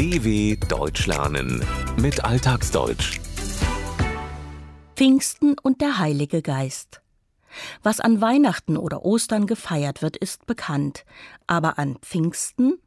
[0.00, 1.62] DW Deutsch lernen
[1.98, 3.20] mit Alltagsdeutsch.
[4.96, 7.02] Pfingsten und der Heilige Geist.
[7.82, 11.04] Was an Weihnachten oder Ostern gefeiert wird, ist bekannt.
[11.46, 12.78] Aber an Pfingsten?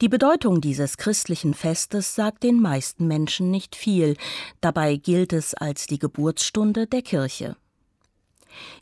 [0.00, 4.16] Die Bedeutung dieses christlichen Festes sagt den meisten Menschen nicht viel.
[4.60, 7.56] Dabei gilt es als die Geburtsstunde der Kirche.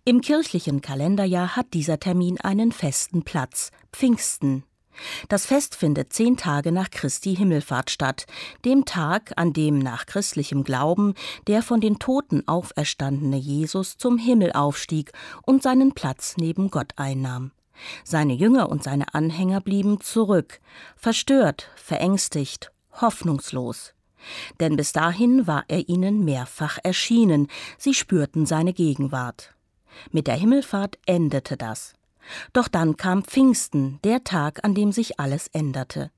[0.04, 4.64] Im kirchlichen Kalenderjahr hat dieser Termin einen festen Platz, Pfingsten.
[5.28, 8.26] Das Fest findet zehn Tage nach Christi Himmelfahrt statt,
[8.64, 11.14] dem Tag, an dem nach christlichem Glauben
[11.46, 17.52] der von den Toten auferstandene Jesus zum Himmel aufstieg und seinen Platz neben Gott einnahm.
[18.04, 20.60] Seine Jünger und seine Anhänger blieben zurück,
[20.96, 23.94] verstört, verängstigt, hoffnungslos.
[24.60, 27.48] Denn bis dahin war er ihnen mehrfach erschienen,
[27.78, 29.54] sie spürten seine Gegenwart.
[30.10, 31.94] Mit der Himmelfahrt endete das.
[32.52, 36.10] Doch dann kam Pfingsten, der Tag, an dem sich alles änderte.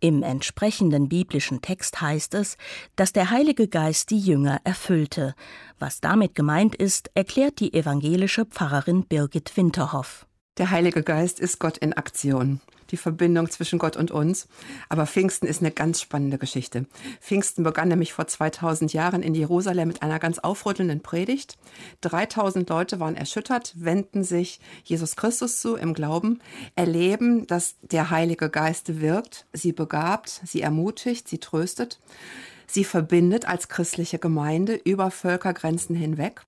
[0.00, 2.56] Im entsprechenden biblischen Text heißt es,
[2.94, 5.34] dass der Heilige Geist die Jünger erfüllte.
[5.78, 10.26] Was damit gemeint ist, erklärt die evangelische Pfarrerin Birgit Winterhoff.
[10.58, 14.48] Der Heilige Geist ist Gott in Aktion, die Verbindung zwischen Gott und uns.
[14.88, 16.86] Aber Pfingsten ist eine ganz spannende Geschichte.
[17.20, 21.58] Pfingsten begann nämlich vor 2000 Jahren in Jerusalem mit einer ganz aufrüttelnden Predigt.
[22.02, 26.40] 3000 Leute waren erschüttert, wenden sich Jesus Christus zu im Glauben,
[26.74, 32.00] erleben, dass der Heilige Geist wirkt, sie begabt, sie ermutigt, sie tröstet.
[32.66, 36.42] Sie verbindet als christliche Gemeinde über Völkergrenzen hinweg.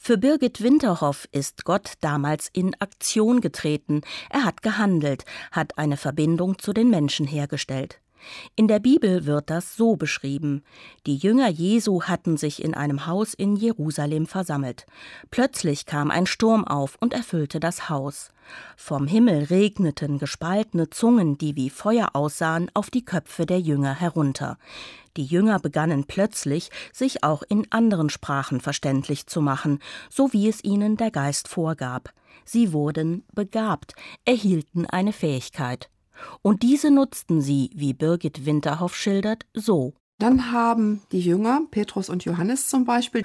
[0.00, 4.02] Für Birgit Winterhoff ist Gott damals in Aktion getreten.
[4.30, 8.00] Er hat gehandelt, hat eine Verbindung zu den Menschen hergestellt.
[8.56, 10.62] In der Bibel wird das so beschrieben.
[11.06, 14.86] Die Jünger Jesu hatten sich in einem Haus in Jerusalem versammelt.
[15.30, 18.30] Plötzlich kam ein Sturm auf und erfüllte das Haus.
[18.76, 24.58] Vom Himmel regneten gespaltene Zungen, die wie Feuer aussahen, auf die Köpfe der Jünger herunter.
[25.16, 30.62] Die Jünger begannen plötzlich, sich auch in anderen Sprachen verständlich zu machen, so wie es
[30.62, 32.12] ihnen der Geist vorgab.
[32.44, 35.90] Sie wurden begabt, erhielten eine Fähigkeit.
[36.42, 39.94] Und diese nutzten sie, wie Birgit Winterhoff schildert, so.
[40.18, 43.24] Dann haben die Jünger, Petrus und Johannes zum Beispiel,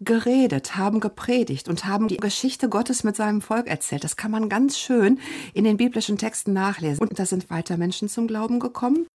[0.00, 4.04] geredet, haben gepredigt und haben die Geschichte Gottes mit seinem Volk erzählt.
[4.04, 5.20] Das kann man ganz schön
[5.52, 7.06] in den biblischen Texten nachlesen.
[7.06, 9.06] Und da sind weiter Menschen zum Glauben gekommen.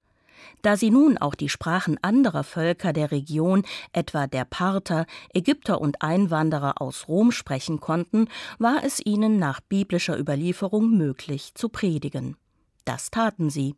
[0.62, 6.02] Da sie nun auch die Sprachen anderer Völker der Region, etwa der Parther, Ägypter und
[6.02, 8.28] Einwanderer aus Rom sprechen konnten,
[8.60, 12.38] war es ihnen nach biblischer Überlieferung möglich zu predigen.
[12.86, 13.76] Das taten sie.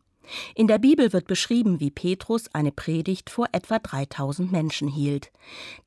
[0.54, 5.32] In der Bibel wird beschrieben, wie Petrus eine Predigt vor etwa 3000 Menschen hielt.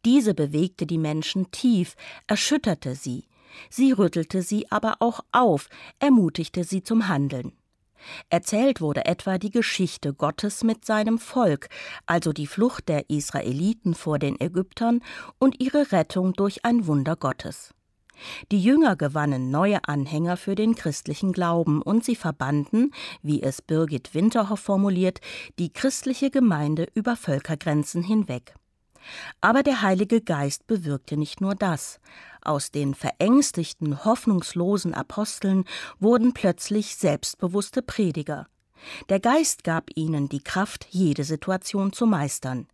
[0.03, 1.95] Diese bewegte die Menschen tief,
[2.27, 3.27] erschütterte sie.
[3.69, 5.67] Sie rüttelte sie aber auch auf,
[5.99, 7.53] ermutigte sie zum Handeln.
[8.29, 11.69] Erzählt wurde etwa die Geschichte Gottes mit seinem Volk,
[12.07, 15.01] also die Flucht der Israeliten vor den Ägyptern
[15.38, 17.75] und ihre Rettung durch ein Wunder Gottes.
[18.51, 24.13] Die Jünger gewannen neue Anhänger für den christlichen Glauben und sie verbanden, wie es Birgit
[24.13, 25.19] Winterhoff formuliert,
[25.59, 28.55] die christliche Gemeinde über Völkergrenzen hinweg.
[29.39, 31.99] Aber der Heilige Geist bewirkte nicht nur das.
[32.41, 35.65] Aus den verängstigten, hoffnungslosen Aposteln
[35.99, 38.47] wurden plötzlich selbstbewusste Prediger.
[39.09, 42.67] Der Geist gab ihnen die Kraft, jede Situation zu meistern.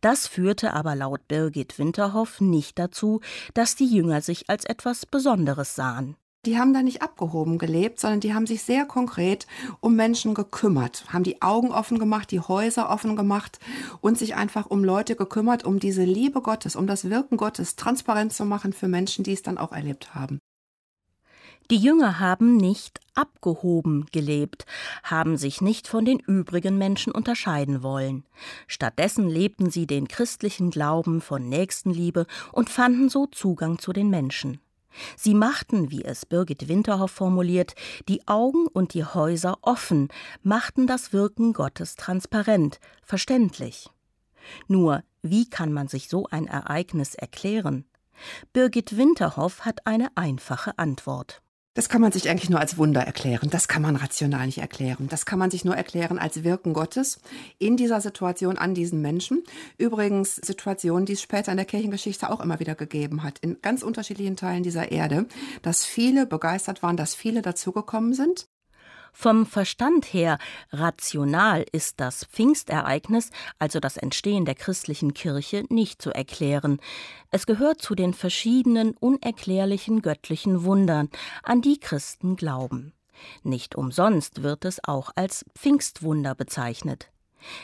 [0.00, 3.20] Das führte aber laut Birgit Winterhoff nicht dazu,
[3.54, 6.16] dass die Jünger sich als etwas Besonderes sahen.
[6.46, 9.46] Die haben da nicht abgehoben gelebt, sondern die haben sich sehr konkret
[9.80, 13.58] um Menschen gekümmert, haben die Augen offen gemacht, die Häuser offen gemacht
[14.02, 18.34] und sich einfach um Leute gekümmert, um diese Liebe Gottes, um das Wirken Gottes transparent
[18.34, 20.38] zu machen für Menschen, die es dann auch erlebt haben.
[21.70, 24.66] Die Jünger haben nicht abgehoben gelebt,
[25.02, 28.24] haben sich nicht von den übrigen Menschen unterscheiden wollen.
[28.66, 34.60] Stattdessen lebten sie den christlichen Glauben von Nächstenliebe und fanden so Zugang zu den Menschen.
[35.16, 37.74] Sie machten, wie es Birgit Winterhoff formuliert,
[38.08, 40.08] die Augen und die Häuser offen,
[40.42, 43.90] machten das Wirken Gottes transparent, verständlich.
[44.68, 47.86] Nur, wie kann man sich so ein Ereignis erklären?
[48.52, 51.40] Birgit Winterhoff hat eine einfache Antwort.
[51.74, 53.50] Das kann man sich eigentlich nur als Wunder erklären.
[53.50, 55.08] Das kann man rational nicht erklären.
[55.08, 57.18] Das kann man sich nur erklären als Wirken Gottes
[57.58, 59.42] in dieser Situation an diesen Menschen.
[59.76, 63.82] Übrigens Situationen, die es später in der Kirchengeschichte auch immer wieder gegeben hat, in ganz
[63.82, 65.26] unterschiedlichen Teilen dieser Erde,
[65.62, 68.46] dass viele begeistert waren, dass viele dazugekommen sind.
[69.16, 70.38] Vom Verstand her
[70.72, 73.30] rational ist das Pfingstereignis,
[73.60, 76.80] also das Entstehen der christlichen Kirche, nicht zu erklären.
[77.30, 81.08] Es gehört zu den verschiedenen unerklärlichen göttlichen Wundern,
[81.44, 82.92] an die Christen glauben.
[83.44, 87.13] Nicht umsonst wird es auch als Pfingstwunder bezeichnet.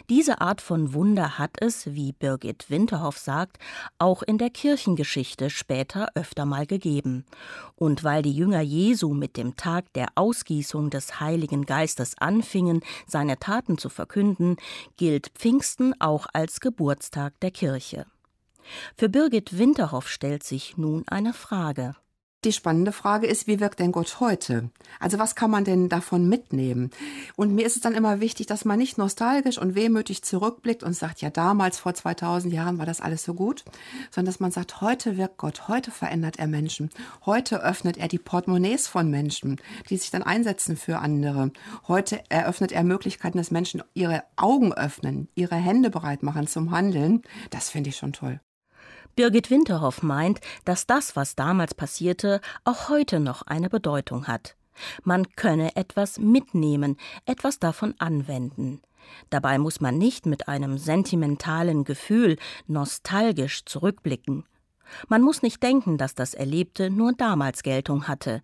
[0.09, 3.59] Diese Art von Wunder hat es, wie Birgit Winterhoff sagt,
[3.99, 7.25] auch in der Kirchengeschichte später öfter mal gegeben.
[7.77, 13.39] Und weil die Jünger Jesu mit dem Tag der Ausgießung des Heiligen Geistes anfingen, seine
[13.39, 14.57] Taten zu verkünden,
[14.97, 18.07] gilt Pfingsten auch als Geburtstag der Kirche.
[18.97, 21.97] Für Birgit Winterhoff stellt sich nun eine Frage.
[22.43, 24.71] Die spannende Frage ist, wie wirkt denn Gott heute?
[24.99, 26.91] Also was kann man denn davon mitnehmen?
[27.37, 30.95] Und mir ist es dann immer wichtig, dass man nicht nostalgisch und wehmütig zurückblickt und
[30.95, 33.67] sagt, ja damals vor 2000 Jahren war das alles so gut,
[34.11, 36.89] sondern dass man sagt, heute wirkt Gott, heute verändert er Menschen,
[37.27, 39.61] heute öffnet er die Portemonnaies von Menschen,
[39.91, 41.53] die sich dann einsetzen für andere.
[41.89, 47.21] Heute eröffnet er Möglichkeiten, dass Menschen ihre Augen öffnen, ihre Hände bereit machen zum Handeln.
[47.51, 48.41] Das finde ich schon toll.
[49.17, 54.57] Birgit Winterhoff meint, dass das, was damals passierte, auch heute noch eine Bedeutung hat.
[55.03, 56.97] Man könne etwas mitnehmen,
[57.27, 58.81] etwas davon anwenden.
[59.31, 62.37] Dabei muss man nicht mit einem sentimentalen Gefühl
[62.67, 64.45] nostalgisch zurückblicken.
[65.09, 68.43] Man muss nicht denken, dass das Erlebte nur damals Geltung hatte,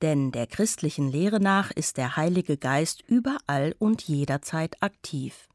[0.00, 5.48] denn der christlichen Lehre nach ist der Heilige Geist überall und jederzeit aktiv.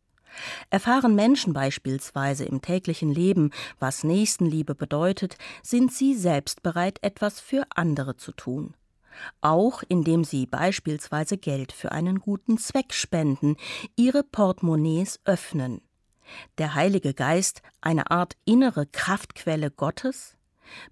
[0.69, 7.65] Erfahren Menschen beispielsweise im täglichen Leben, was Nächstenliebe bedeutet, sind sie selbst bereit, etwas für
[7.75, 8.75] andere zu tun.
[9.41, 13.57] Auch indem sie beispielsweise Geld für einen guten Zweck spenden,
[13.95, 15.81] ihre Portemonnaies öffnen.
[16.57, 20.38] Der Heilige Geist eine Art innere Kraftquelle Gottes?